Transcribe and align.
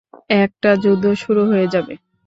একটা 0.37 0.69
যুদ্ধ 0.83 1.05
শুরু 1.21 1.41
হয়ে 1.49 1.67
যাবে। 1.73 1.93